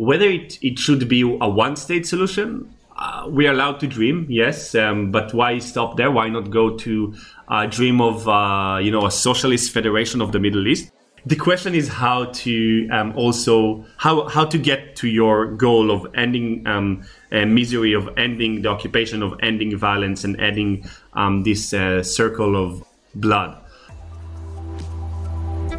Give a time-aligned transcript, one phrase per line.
[0.00, 4.26] whether it, it should be a one state solution, uh, we are allowed to dream,
[4.30, 6.10] yes, um, but why stop there?
[6.10, 7.14] Why not go to
[7.50, 10.90] a dream of uh, you know a socialist federation of the Middle East?
[11.26, 16.06] The question is how to um, also how how to get to your goal of
[16.14, 21.74] ending um, uh, misery, of ending the occupation, of ending violence, and ending um, this
[21.74, 22.82] uh, circle of
[23.14, 23.54] blood.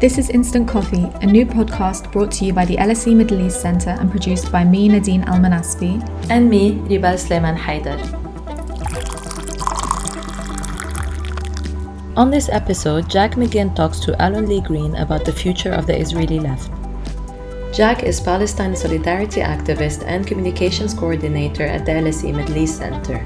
[0.02, 3.60] This is Instant Coffee, a new podcast brought to you by the LSE Middle East
[3.60, 6.02] Centre and produced by me, Nadine Almanasfi.
[6.28, 8.00] And me, Ribal Sleiman Haider.
[12.16, 15.96] On this episode, Jack McGinn talks to Alon Lee Green about the future of the
[15.96, 16.68] Israeli left.
[17.72, 23.22] Jack is Palestine Solidarity activist and communications coordinator at the LSE Middle East Centre.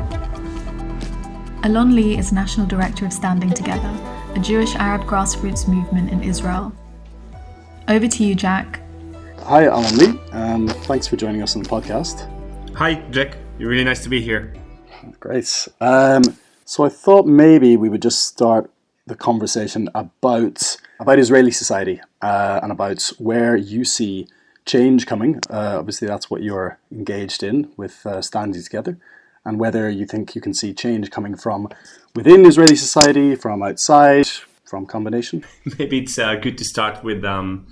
[1.64, 6.70] Alon Lee is National Director of Standing Together, a Jewish Arab grassroots movement in Israel.
[7.88, 8.82] Over to you, Jack.
[9.44, 10.20] Hi, Alon Lee.
[10.32, 12.28] Um, thanks for joining us on the podcast.
[12.74, 13.38] Hi, Jack.
[13.58, 14.52] You're really nice to be here.
[15.20, 15.68] Great.
[15.80, 16.22] Um,
[16.66, 18.70] so I thought maybe we would just start
[19.06, 24.28] the conversation about about Israeli society uh, and about where you see
[24.66, 25.40] change coming.
[25.48, 28.98] Uh, obviously, that's what you're engaged in with uh, Standing Together,
[29.46, 31.68] and whether you think you can see change coming from
[32.14, 34.26] within Israeli society, from outside,
[34.64, 35.44] from combination?
[35.78, 37.66] Maybe it's uh, good to start with, um,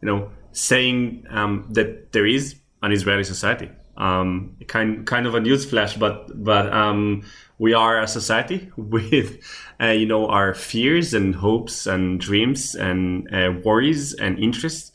[0.00, 3.70] you know, saying um, that there is an Israeli society.
[3.96, 7.22] Um, kind kind of a newsflash, but but um,
[7.58, 9.38] we are a society with
[9.80, 14.90] uh, you know our fears and hopes and dreams and uh, worries and interests.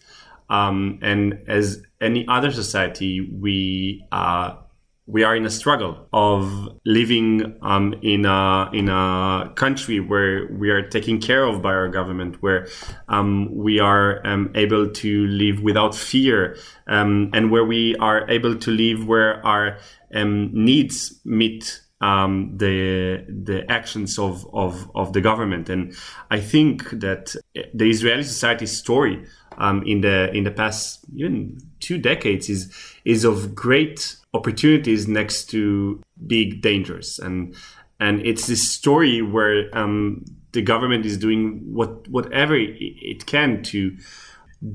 [0.49, 4.55] Um, and as any other society, we uh,
[5.09, 10.69] we are in a struggle of living um, in a in a country where we
[10.69, 12.67] are taken care of by our government, where
[13.07, 16.55] um, we are um, able to live without fear,
[16.87, 19.79] um, and where we are able to live where our
[20.13, 25.69] um, needs meet um, the the actions of, of of the government.
[25.69, 25.95] And
[26.29, 27.35] I think that
[27.73, 29.25] the Israeli society's story
[29.57, 32.71] um, in the in the past even two decades is
[33.05, 37.19] is of great opportunities next to big dangers.
[37.19, 37.55] And
[37.99, 40.23] and it's this story where um,
[40.53, 43.97] the government is doing what whatever it can to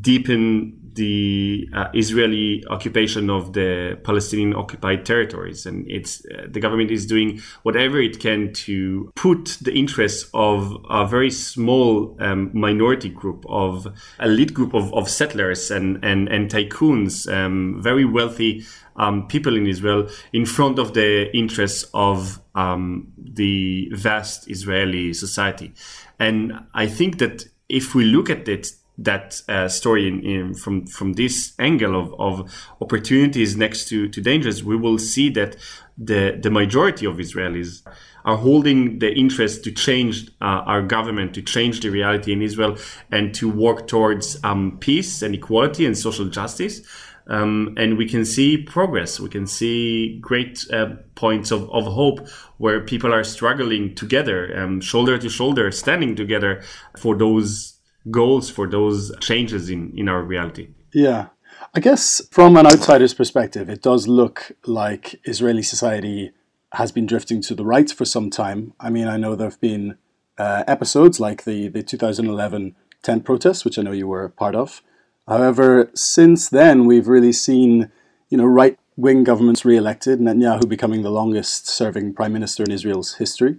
[0.01, 6.91] deepen the uh, Israeli occupation of the Palestinian occupied territories, and it's uh, the government
[6.91, 13.09] is doing whatever it can to put the interests of a very small um, minority
[13.09, 13.87] group of
[14.21, 18.65] elite group of, of settlers and and and tycoons, um, very wealthy
[18.97, 25.73] um, people in Israel, in front of the interests of um, the vast Israeli society,
[26.19, 30.87] and I think that if we look at it that uh, story in, in, from
[30.87, 35.57] from this angle of, of opportunities next to, to dangers, we will see that
[35.99, 37.83] the the majority of Israelis
[38.25, 42.77] are holding the interest to change uh, our government, to change the reality in Israel,
[43.11, 46.81] and to work towards um, peace and equality and social justice.
[47.27, 49.19] Um, and we can see progress.
[49.19, 52.29] We can see great uh, points of, of hope
[52.59, 56.63] where people are struggling together, um, shoulder to shoulder, standing together
[56.99, 57.75] for those
[58.11, 60.69] goals for those changes in, in our reality.
[60.93, 61.29] Yeah.
[61.75, 66.33] I guess from an outsider's perspective, it does look like Israeli society
[66.75, 68.75] has been drifting to the right for some time.
[68.81, 69.97] I mean, I know there have been
[70.39, 74.83] uh, episodes like the, the 2011 tent protests, which I know you were part of.
[75.27, 77.91] However, since then, we've really seen,
[78.29, 83.15] you know, right wing governments re-elected, Netanyahu becoming the longest serving prime minister in Israel's
[83.15, 83.59] history,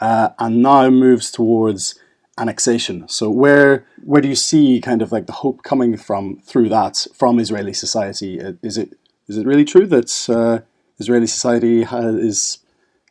[0.00, 1.98] uh, and now moves towards
[2.38, 3.08] annexation.
[3.08, 7.06] So where where do you see kind of like the hope coming from through that
[7.14, 8.40] from Israeli society?
[8.40, 8.94] Uh, is it
[9.28, 10.60] is it really true that uh,
[10.98, 12.58] Israeli society has, is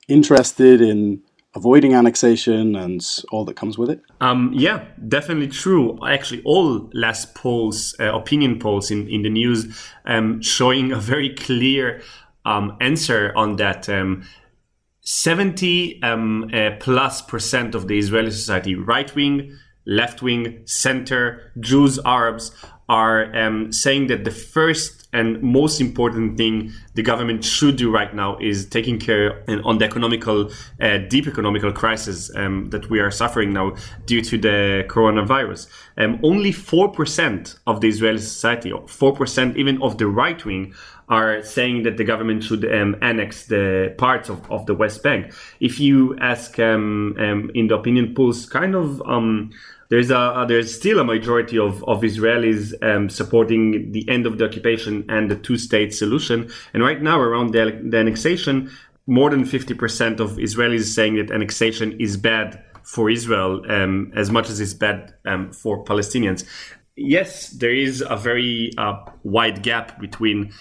[0.08, 1.22] interested in
[1.56, 3.02] avoiding annexation and
[3.32, 4.02] all that comes with it?
[4.22, 6.00] Um, yeah, definitely true.
[6.08, 9.60] Actually, all last polls, uh, opinion polls in, in the news,
[10.06, 12.02] um, showing a very clear
[12.46, 13.90] um, answer on that.
[15.08, 21.54] Um, 70 um, uh, plus percent of the Israeli society, right wing, left wing, center,
[21.62, 22.52] Jews, Arabs,
[22.90, 28.14] are um, saying that the first and most important thing the government should do right
[28.14, 30.52] now is taking care on the economical,
[30.82, 33.76] uh, deep economical crisis um, that we are suffering now
[34.06, 35.68] due to the coronavirus.
[35.98, 40.74] Um, only 4% of the Israeli society, 4% even of the right wing,
[41.10, 45.34] are saying that the government should um, annex the parts of, of the West Bank.
[45.62, 49.52] If you ask um, um, in the opinion polls, kind of um,
[49.90, 54.46] there's a there's still a majority of of Israelis um, supporting the end of the
[54.46, 56.52] occupation and the two state solution.
[56.74, 58.72] And right now, around the, the annexation,
[59.06, 64.32] more than fifty percent of Israelis saying that annexation is bad for Israel um, as
[64.32, 66.46] much as it's bad um, for Palestinians.
[66.96, 70.52] Yes, there is a very uh, wide gap between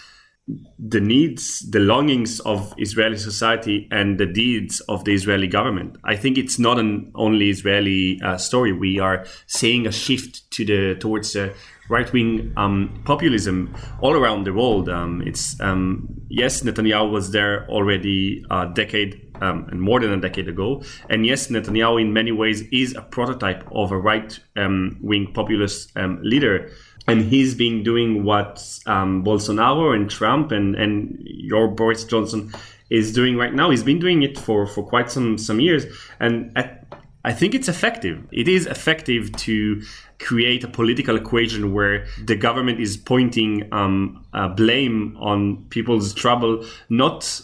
[0.78, 5.96] the needs, the longings of Israeli society and the deeds of the Israeli government.
[6.04, 8.72] I think it's not an only Israeli uh, story.
[8.72, 11.54] We are seeing a shift to the towards the
[11.88, 14.88] right wing um, populism all around the world.
[14.88, 20.20] Um, it's um, yes, Netanyahu was there already a decade um, and more than a
[20.20, 24.96] decade ago, and yes, Netanyahu in many ways is a prototype of a right um,
[25.00, 26.70] wing populist um, leader
[27.06, 32.53] and he's been doing what um, Bolsonaro and Trump and and your Boris Johnson
[32.91, 33.70] is doing right now.
[33.70, 35.85] He's been doing it for for quite some some years,
[36.20, 36.85] and at,
[37.25, 38.25] I think it's effective.
[38.31, 39.82] It is effective to
[40.20, 46.64] create a political equation where the government is pointing um, uh, blame on people's trouble,
[46.88, 47.41] not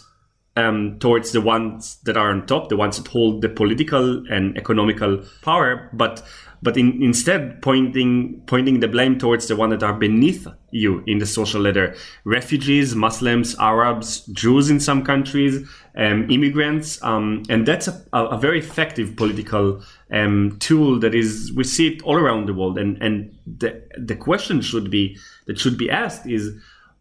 [0.55, 4.57] um, towards the ones that are on top, the ones that hold the political and
[4.57, 6.23] economical power, but
[6.61, 11.17] but in, instead pointing pointing the blame towards the one that are beneath you in
[11.17, 15.67] the social ladder: refugees, Muslims, Arabs, Jews in some countries,
[15.97, 21.65] um, immigrants, um, and that's a, a, very effective political um, tool that is we
[21.65, 22.77] see it all around the world.
[22.77, 25.17] And and the the question should be
[25.47, 26.51] that should be asked is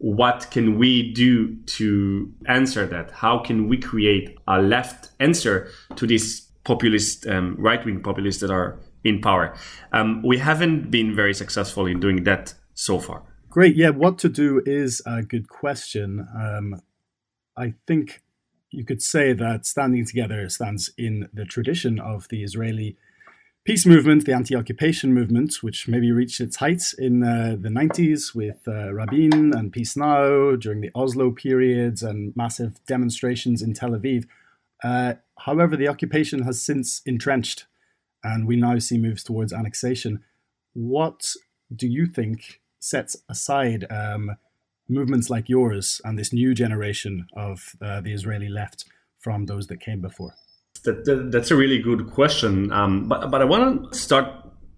[0.03, 3.11] what can we do to answer that?
[3.13, 8.51] How can we create a left answer to these populist, um, right wing populists that
[8.51, 9.55] are in power.
[9.93, 13.23] Um, we haven't been very successful in doing that so far.
[13.51, 13.77] Great.
[13.77, 16.27] Yeah, what to do is a good question.
[16.35, 16.81] Um,
[17.57, 18.23] I think
[18.71, 22.97] you could say that standing together stands in the tradition of the Israeli
[23.65, 28.35] peace movement, the anti occupation movement, which maybe reached its heights in uh, the 90s
[28.35, 33.91] with uh, Rabin and Peace Now during the Oslo periods and massive demonstrations in Tel
[33.91, 34.25] Aviv.
[34.83, 37.67] Uh, however, the occupation has since entrenched
[38.25, 40.23] and we now see moves towards annexation.
[40.75, 41.35] What
[41.75, 44.37] do you think sets aside um,
[44.89, 48.85] movements like yours and this new generation of uh, the Israeli left
[49.19, 50.35] from those that came before?
[50.85, 52.73] That, that, that's a really good question.
[52.73, 54.27] Um, but, but I want to start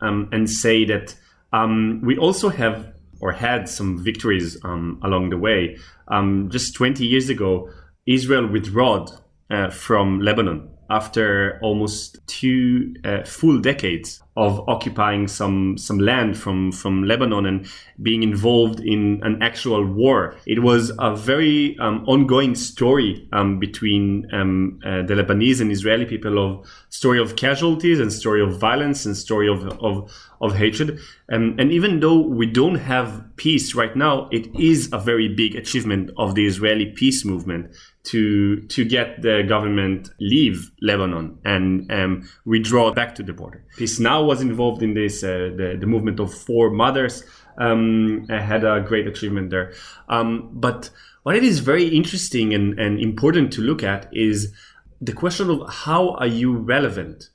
[0.00, 1.14] um, and say that
[1.52, 5.78] um, we also have or had some victories um, along the way.
[6.08, 7.70] Um, just 20 years ago,
[8.06, 9.06] Israel withdrew
[9.50, 16.72] uh, from Lebanon after almost two uh, full decades of occupying some some land from
[16.72, 17.66] from Lebanon and
[18.02, 20.36] being involved in an actual war.
[20.46, 26.04] It was a very um, ongoing story um, between um, uh, the Lebanese and Israeli
[26.04, 30.98] people of story of casualties and story of violence and story of of, of hatred.
[31.28, 36.10] and even though we don't have peace right now, it is a very big achievement
[36.16, 42.92] of the Israeli peace movement to to get the government leave Lebanon and um, withdraw
[42.92, 43.64] back to the border.
[43.76, 45.22] Peace Now was involved in this.
[45.22, 47.24] Uh, the, the movement of four mothers
[47.58, 49.72] um, had a great achievement there.
[50.08, 50.90] Um, but
[51.22, 54.52] what it is very interesting and, and important to look at is
[55.00, 57.30] the question of how are you relevant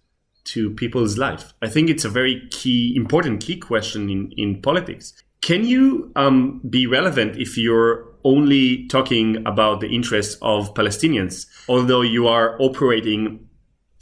[0.46, 1.54] to people's life.
[1.62, 5.14] I think it's a very key, important key question in, in politics.
[5.42, 12.02] Can you um, be relevant if you're only talking about the interests of Palestinians, although
[12.02, 13.48] you are operating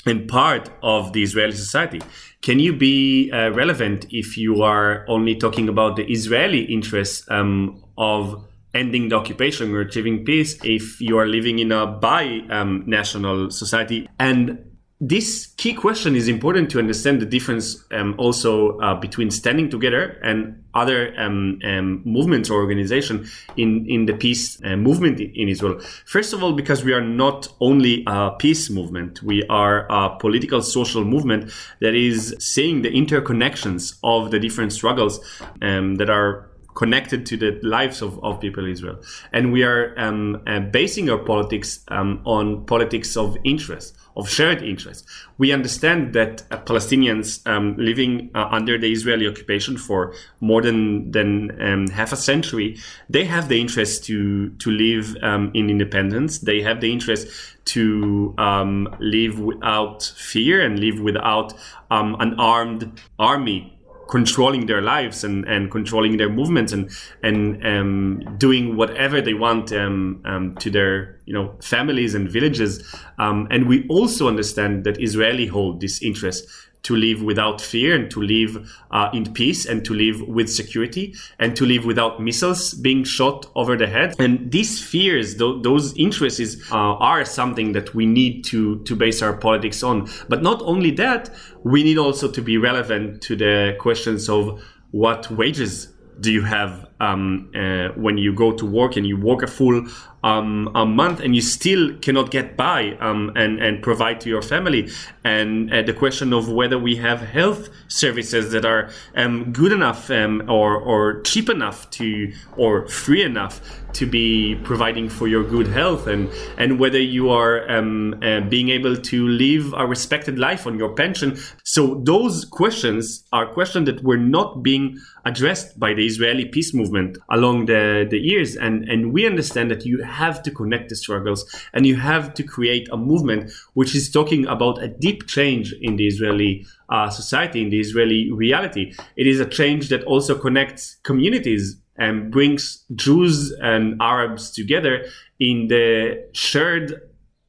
[0.05, 2.01] in part of the Israeli society?
[2.41, 7.83] Can you be uh, relevant if you are only talking about the Israeli interests um,
[7.97, 12.83] of ending the occupation or achieving peace if you are living in a bi um,
[12.85, 14.07] national society?
[14.19, 14.66] And
[14.99, 20.19] this key question is important to understand the difference um, also uh, between standing together
[20.23, 25.79] and other um, um, movements or organizations in, in the peace uh, movement in Israel.
[26.05, 30.63] First of all, because we are not only a peace movement, we are a political
[30.63, 35.19] social movement that is seeing the interconnections of the different struggles
[35.61, 38.97] um, that are connected to the lives of, of people in Israel.
[39.33, 44.63] And we are um, uh, basing our politics um, on politics of interest of shared
[44.63, 45.05] interest.
[45.37, 51.11] We understand that uh, Palestinians um, living uh, under the Israeli occupation for more than
[51.11, 51.29] than
[51.61, 52.77] um, half a century,
[53.09, 56.39] they have the interest to to live um, in independence.
[56.39, 57.27] They have the interest
[57.75, 61.53] to um, live without fear and live without
[61.91, 63.76] um, an armed army
[64.09, 66.89] controlling their lives and, and controlling their movements and
[67.23, 72.83] and um, doing whatever they want um, um, to their you know families and villages.
[73.19, 76.47] Um, and we also understand that Israeli hold this interest
[76.87, 78.53] to live without fear and to live
[78.91, 83.45] uh, in peace and to live with security and to live without missiles being shot
[83.55, 84.15] over the head.
[84.19, 89.21] And these fears, th- those interests, uh, are something that we need to to base
[89.21, 90.07] our politics on.
[90.29, 91.29] But not only that,
[91.63, 96.86] we need also to be relevant to the questions of what wages do you have
[96.99, 99.87] um, uh, when you go to work and you work a full
[100.23, 104.41] um, a month and you still cannot get by um, and and provide to your
[104.41, 104.89] family.
[105.23, 110.09] And uh, the question of whether we have health services that are um, good enough
[110.09, 113.61] um, or or cheap enough to or free enough
[113.93, 118.69] to be providing for your good health and and whether you are um, uh, being
[118.69, 121.37] able to live a respected life on your pension.
[121.63, 126.86] So those questions are questions that were not being addressed by the Israeli peace movement
[126.87, 128.55] movement along the, the years.
[128.55, 132.43] And, and we understand that you have to connect the struggles and you have to
[132.43, 137.61] create a movement which is talking about a deep change in the Israeli uh, society,
[137.61, 138.93] in the Israeli reality.
[139.15, 145.05] It is a change that also connects communities and brings Jews and Arabs together
[145.39, 147.01] in the shared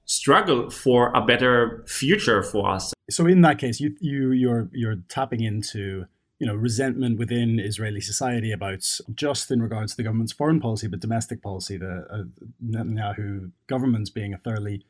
[0.06, 2.94] struggle for a better future for us.
[3.10, 6.06] So in that case, you you you're you're tapping into
[6.38, 10.86] you know, resentment within Israeli society about just in regards to the government's foreign policy,
[10.86, 11.76] but domestic policy.
[11.76, 12.22] The uh,
[12.64, 14.84] Netanyahu government being a thoroughly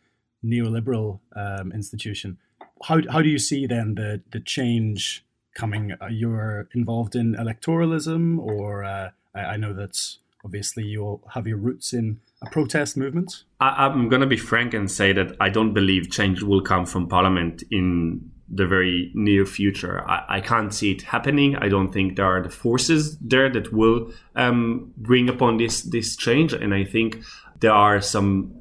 [0.44, 2.38] neoliberal um, institution.
[2.84, 5.24] How how do you see then the the change
[5.54, 5.92] coming?
[5.92, 11.56] Uh, you're involved in electoralism, or uh, I, I know that obviously you'll have your
[11.56, 13.44] roots in a protest movement.
[13.58, 16.84] I, I'm going to be frank and say that I don't believe change will come
[16.86, 20.08] from parliament in the very near future.
[20.08, 21.56] I, I, can't see it happening.
[21.56, 26.16] I don't think there are the forces there that will um, bring upon this this
[26.16, 26.52] change.
[26.52, 27.18] And I think
[27.60, 28.54] there are some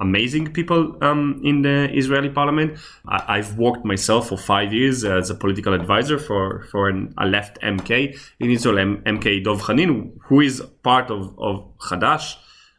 [0.00, 2.78] amazing people um, in the Israeli parliament.
[3.06, 7.26] I, have worked myself for five years as a political advisor for for an, a
[7.26, 12.36] left MK in Israel, M- MK Dov Hanin, who is part of of Hadash.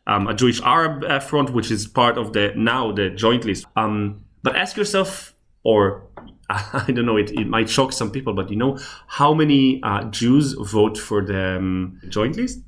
[0.08, 3.66] Um, a Jewish Arab uh, front, which is part of the now the joint list.
[3.76, 6.08] Um, but ask yourself, or
[6.50, 10.04] I don't know, it, it might shock some people, but you know how many uh,
[10.06, 12.60] Jews vote for the um, joint list?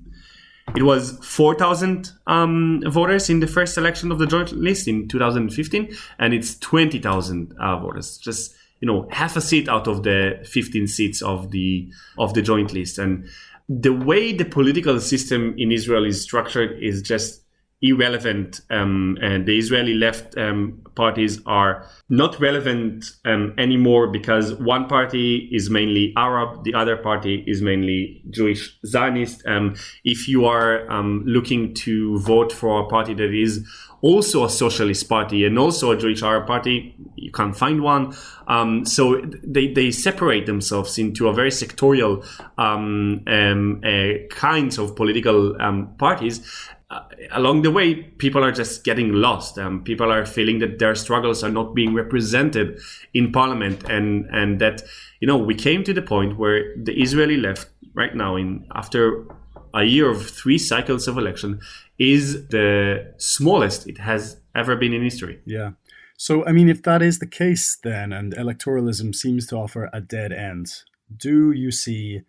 [0.76, 5.96] It was 4,000 um, voters in the first election of the joint list in 2015,
[6.20, 8.18] and it's 20,000 uh, voters.
[8.18, 12.42] Just you know, half a seat out of the 15 seats of the of the
[12.42, 12.98] joint list.
[12.98, 13.28] And
[13.68, 17.42] the way the political system in Israel is structured is just
[17.82, 24.88] irrelevant um, and the Israeli left um, parties are not relevant um, anymore because one
[24.88, 29.46] party is mainly Arab, the other party is mainly Jewish Zionist.
[29.46, 33.68] Um, if you are um, looking to vote for a party that is
[34.02, 38.16] also a socialist party and also a Jewish Arab party, you can't find one.
[38.48, 42.26] Um, so they, they separate themselves into a very sectorial
[42.58, 47.02] um, um, uh, kinds of political um, parties uh,
[47.32, 49.58] along the way, people are just getting lost.
[49.58, 52.80] Um, people are feeling that their struggles are not being represented
[53.14, 54.84] in parliament, and and that
[55.20, 59.26] you know we came to the point where the Israeli left right now, in after
[59.74, 61.60] a year of three cycles of election,
[62.00, 65.42] is the smallest it has ever been in history.
[65.46, 65.72] Yeah.
[66.16, 70.00] So I mean, if that is the case, then and electoralism seems to offer a
[70.00, 70.84] dead end,
[71.16, 72.22] do you see?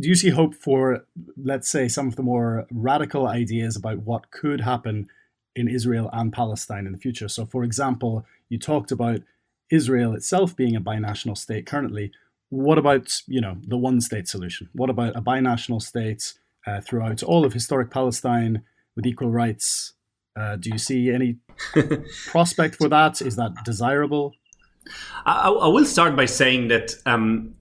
[0.00, 1.04] Do you see hope for,
[1.36, 5.08] let's say, some of the more radical ideas about what could happen
[5.56, 7.28] in Israel and Palestine in the future?
[7.28, 9.20] So, for example, you talked about
[9.70, 12.12] Israel itself being a binational state currently.
[12.50, 14.68] What about, you know, the one-state solution?
[14.72, 16.34] What about a binational state
[16.66, 18.62] uh, throughout all of historic Palestine
[18.94, 19.94] with equal rights?
[20.36, 21.38] Uh, do you see any
[22.26, 23.20] prospect for that?
[23.20, 24.34] Is that desirable?
[25.26, 27.54] I, I will start by saying that um,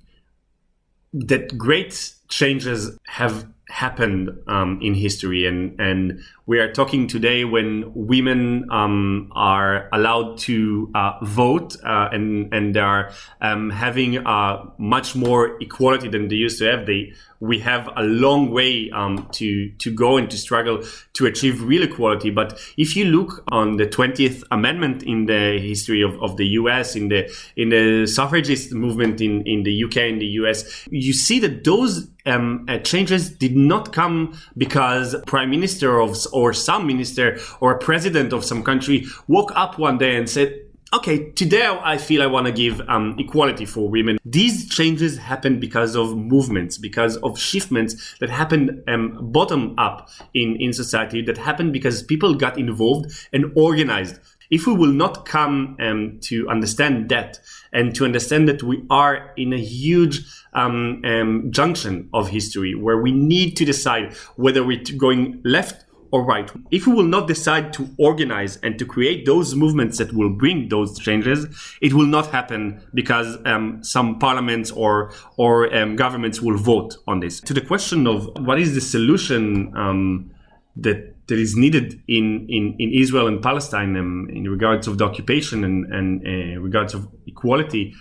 [1.14, 5.46] that great changes have happened um, in history.
[5.46, 12.10] And and we are talking today when women um, are allowed to uh, vote uh,
[12.12, 16.86] and and they are um, having uh, much more equality than they used to have.
[16.86, 21.64] They we have a long way um, to to go and to struggle to achieve
[21.64, 22.30] real equality.
[22.30, 26.96] But if you look on the 20th Amendment in the history of, of the US,
[26.96, 31.40] in the in the suffragist movement in, in the UK and the US, you see
[31.40, 37.40] that those um, uh, changes did not come because prime minister of or some minister
[37.62, 40.60] or president of some country woke up one day and said
[40.94, 44.18] okay, today I feel I want to give um, equality for women.
[44.24, 50.56] These changes happen because of movements, because of shiftments that happen um, bottom up in,
[50.60, 54.20] in society, that happen because people got involved and organized.
[54.50, 57.40] If we will not come um, to understand that
[57.74, 60.22] and to understand that we are in a huge
[60.54, 66.24] um, um, junction of history where we need to decide whether we're going left or
[66.24, 66.50] right.
[66.72, 70.70] If we will not decide to organize and to create those movements that will bring
[70.70, 71.48] those changes,
[71.82, 77.20] it will not happen because um, some parliaments or or um, governments will vote on
[77.20, 77.40] this.
[77.42, 80.32] To the question of what is the solution um,
[80.76, 85.04] that that is needed in, in, in Israel and Palestine um, in regards of the
[85.04, 87.94] occupation and, and uh, regards of equality,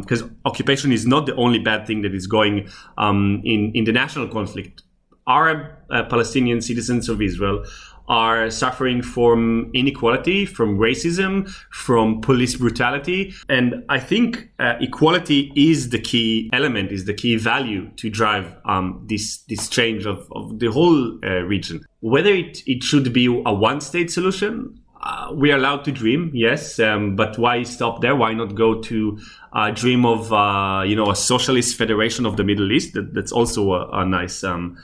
[0.00, 2.68] because um, occupation is not the only bad thing that is going
[2.98, 4.82] um, in, in the national conflict.
[5.26, 7.64] Arab uh, Palestinian citizens of Israel
[8.08, 13.32] are suffering from inequality, from racism, from police brutality.
[13.48, 18.54] And I think uh, equality is the key element, is the key value to drive
[18.66, 21.84] um, this, this change of, of the whole uh, region.
[22.00, 26.30] Whether it, it should be a one state solution, uh, we are allowed to dream,
[26.34, 28.16] yes, um, but why stop there?
[28.16, 29.18] Why not go to
[29.54, 32.94] a dream of, uh, you know, a socialist federation of the Middle East?
[32.94, 34.78] That, that's also a, a nice um,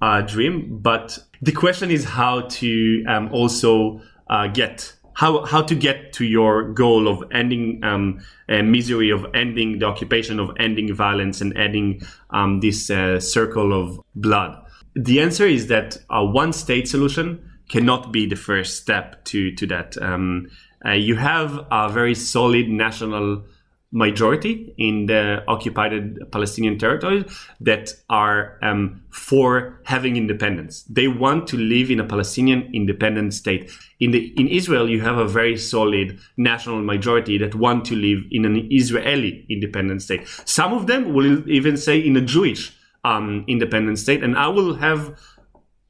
[0.00, 0.78] uh, dream.
[0.80, 6.24] But the question is how to um, also uh, get how how to get to
[6.24, 11.56] your goal of ending um, uh, misery, of ending the occupation, of ending violence, and
[11.56, 14.56] ending um, this uh, circle of blood.
[14.94, 20.00] The answer is that a one-state solution cannot be the first step to to that.
[20.00, 20.48] Um,
[20.84, 23.44] uh, you have a very solid national
[23.92, 25.92] majority in the occupied
[26.30, 27.24] Palestinian territories
[27.60, 30.84] that are um, for having independence.
[30.84, 33.70] They want to live in a Palestinian independent state.
[33.98, 38.22] In the in Israel, you have a very solid national majority that want to live
[38.30, 40.28] in an Israeli independent state.
[40.44, 42.72] Some of them will even say in a Jewish
[43.04, 45.18] um, independent state, and I will have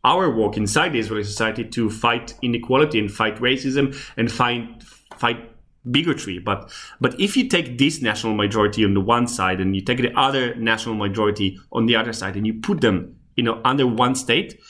[0.05, 4.83] our work inside the Israeli society to fight inequality and fight racism and fight
[5.19, 5.51] fight
[5.91, 6.39] bigotry.
[6.39, 6.71] But
[7.01, 10.13] but if you take this national majority on the one side and you take the
[10.19, 14.15] other national majority on the other side and you put them you know under one
[14.15, 14.61] state,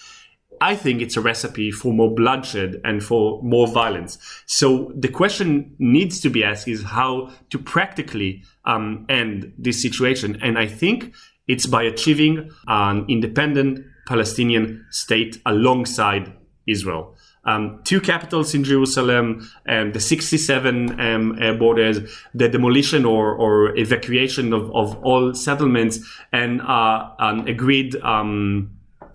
[0.61, 4.19] I think it's a recipe for more bloodshed and for more violence.
[4.47, 10.39] So the question needs to be asked is how to practically um, end this situation.
[10.43, 11.15] And I think
[11.49, 16.33] it's by achieving an independent Palestinian state alongside
[16.67, 21.99] Israel um, two capitals in Jerusalem, um, the 67 um, uh, borders,
[22.35, 26.01] the demolition or, or evacuation of, of all settlements,
[26.33, 28.71] and uh, an agreed um,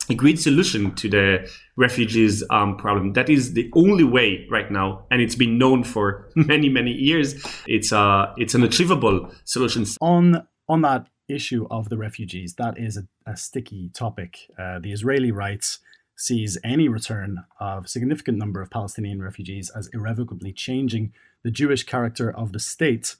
[0.10, 3.14] agreed solution to the refugees um, problem.
[3.14, 7.36] That is the only way right now, and it's been known for many many years.
[7.68, 9.86] It's uh it's an achievable solution.
[10.02, 14.52] On on that issue of the refugees, that is a, a sticky topic.
[14.58, 15.80] Uh, the Israeli rights
[16.16, 21.84] sees any return of a significant number of Palestinian refugees as irrevocably changing the Jewish
[21.84, 23.16] character of the state.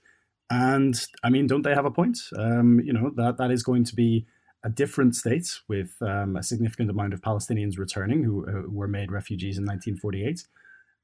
[0.50, 2.20] And I mean, don't they have a point?
[2.38, 4.26] Um, you know, that, that is going to be
[4.64, 9.12] a different state with um, a significant amount of Palestinians returning who, uh, were made
[9.12, 10.48] refugees in 1948.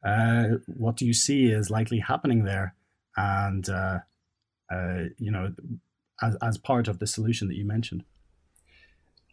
[0.03, 2.75] Uh, what do you see is likely happening there?
[3.17, 3.99] And, uh,
[4.73, 5.53] uh you know,
[6.21, 8.03] as, as part of the solution that you mentioned?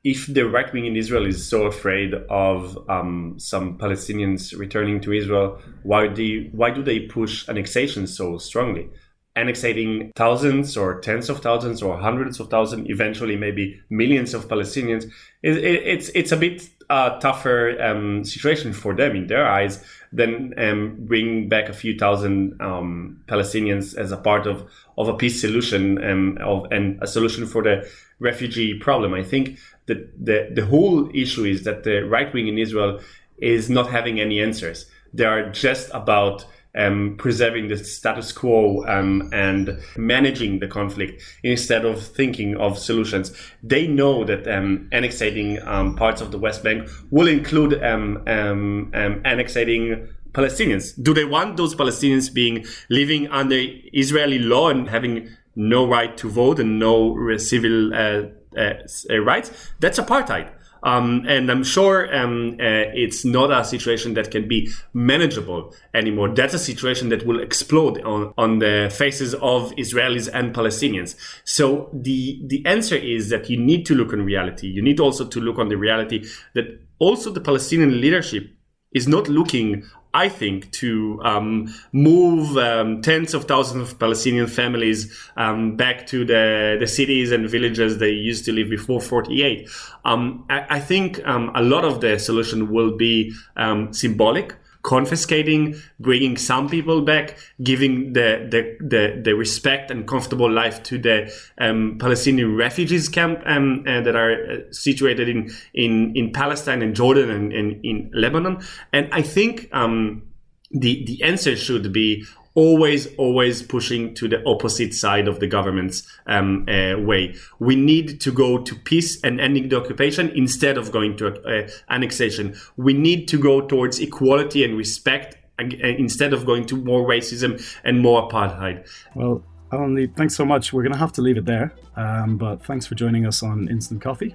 [0.04, 5.12] If the right wing in Israel is so afraid of um, some Palestinians returning to
[5.12, 8.88] Israel, why do why do they push annexation so strongly?
[9.34, 15.04] Annexating thousands or tens of thousands or hundreds of thousands, eventually maybe millions of Palestinians,
[15.42, 19.84] it, it, it's it's a bit uh, tougher um, situation for them in their eyes
[20.12, 25.14] than um, bring back a few thousand um, Palestinians as a part of, of a
[25.14, 27.88] peace solution um, of, and a solution for the
[28.20, 29.14] refugee problem.
[29.14, 33.00] I think that the, the whole issue is that the right wing in Israel
[33.38, 34.86] is not having any answers.
[35.12, 36.44] They are just about
[36.76, 43.34] um, preserving the status quo um, and managing the conflict instead of thinking of solutions.
[43.62, 48.92] They know that um, annexating um, parts of the West Bank will include um, um,
[49.24, 51.02] annexating Palestinians.
[51.02, 53.56] Do they want those Palestinians being living under
[53.92, 58.22] Israeli law and having no right to vote and no civil uh,
[58.56, 58.74] uh,
[59.10, 59.50] uh, rights,
[59.80, 60.50] that's apartheid.
[60.82, 66.28] Um, and I'm sure um, uh, it's not a situation that can be manageable anymore.
[66.30, 71.16] That's a situation that will explode on, on the faces of Israelis and Palestinians.
[71.44, 74.68] So the the answer is that you need to look on reality.
[74.68, 78.48] You need also to look on the reality that also the Palestinian leadership
[78.92, 79.84] is not looking
[80.14, 86.24] I think, to um, move um, tens of thousands of Palestinian families um, back to
[86.24, 89.68] the, the cities and villages they used to live before 48.
[90.04, 94.56] Um, I, I, think um, a lot of the solution will be um, symbolic
[94.88, 100.96] confiscating, bringing some people back, giving the the the, the respect and comfortable life to
[100.96, 106.80] the um, Palestinian refugees camp um, uh, that are uh, situated in in in Palestine
[106.80, 108.62] and Jordan and, and in Lebanon.
[108.92, 109.68] And I think.
[109.72, 110.22] Um,
[110.70, 116.02] the, the answer should be always, always pushing to the opposite side of the government's
[116.26, 117.34] um, uh, way.
[117.58, 121.68] We need to go to peace and ending the occupation instead of going to uh,
[121.90, 122.56] annexation.
[122.76, 127.60] We need to go towards equality and respect uh, instead of going to more racism
[127.84, 128.88] and more apartheid.
[129.14, 130.72] Well, Alon Lee, thanks so much.
[130.72, 131.74] We're going to have to leave it there.
[131.96, 134.34] Um, but thanks for joining us on Instant Coffee.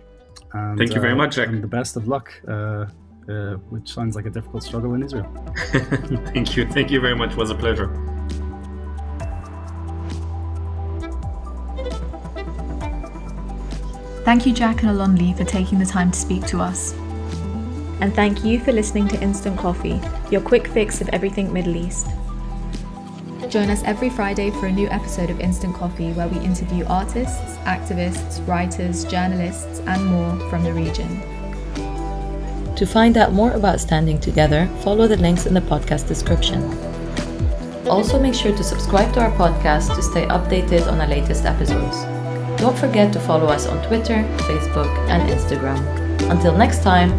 [0.54, 1.48] And, Thank you very uh, much, Jack.
[1.48, 2.34] And the best of luck
[3.30, 5.32] uh, which sounds like a difficult struggle in Israel.
[6.34, 6.68] Thank you.
[6.68, 7.32] Thank you very much.
[7.32, 7.88] It was a pleasure.
[14.26, 16.94] Thank you, Jack and Alon Lee, for taking the time to speak to us.
[18.00, 22.08] And thank you for listening to Instant Coffee, your quick fix of everything Middle East.
[23.50, 27.58] Join us every Friday for a new episode of Instant Coffee where we interview artists,
[27.66, 31.22] activists, writers, journalists, and more from the region.
[32.78, 36.64] To find out more about Standing Together, follow the links in the podcast description.
[37.88, 42.02] Also, make sure to subscribe to our podcast to stay updated on our latest episodes.
[42.60, 45.80] Don't forget to follow us on Twitter, Facebook, and Instagram.
[46.32, 47.12] Until next time,